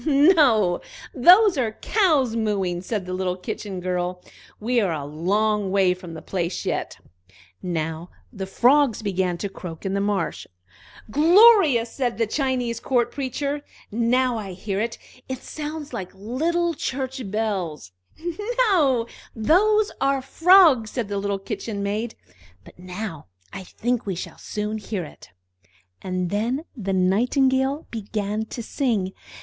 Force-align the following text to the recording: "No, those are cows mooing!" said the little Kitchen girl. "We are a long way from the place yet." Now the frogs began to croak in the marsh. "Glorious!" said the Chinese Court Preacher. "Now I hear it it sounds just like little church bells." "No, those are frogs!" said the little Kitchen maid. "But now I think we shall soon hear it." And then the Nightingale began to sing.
"No, 0.03 0.81
those 1.13 1.59
are 1.59 1.73
cows 1.73 2.35
mooing!" 2.35 2.81
said 2.81 3.05
the 3.05 3.13
little 3.13 3.35
Kitchen 3.35 3.79
girl. 3.79 4.19
"We 4.59 4.81
are 4.81 4.91
a 4.91 5.05
long 5.05 5.69
way 5.69 5.93
from 5.93 6.15
the 6.15 6.23
place 6.23 6.65
yet." 6.65 6.97
Now 7.61 8.09
the 8.33 8.47
frogs 8.47 9.03
began 9.03 9.37
to 9.37 9.47
croak 9.47 9.85
in 9.85 9.93
the 9.93 10.01
marsh. 10.01 10.47
"Glorious!" 11.11 11.91
said 11.91 12.17
the 12.17 12.25
Chinese 12.25 12.79
Court 12.79 13.11
Preacher. 13.11 13.61
"Now 13.91 14.37
I 14.39 14.53
hear 14.53 14.81
it 14.81 14.97
it 15.29 15.43
sounds 15.43 15.89
just 15.89 15.93
like 15.93 16.15
little 16.15 16.73
church 16.73 17.21
bells." 17.29 17.91
"No, 18.71 19.05
those 19.35 19.91
are 20.01 20.23
frogs!" 20.23 20.89
said 20.89 21.09
the 21.09 21.19
little 21.19 21.37
Kitchen 21.37 21.83
maid. 21.83 22.15
"But 22.65 22.79
now 22.79 23.27
I 23.53 23.63
think 23.65 24.07
we 24.07 24.15
shall 24.15 24.39
soon 24.39 24.79
hear 24.79 25.03
it." 25.03 25.29
And 26.01 26.31
then 26.31 26.65
the 26.75 26.91
Nightingale 26.93 27.85
began 27.91 28.45
to 28.45 28.63
sing. 28.63 29.13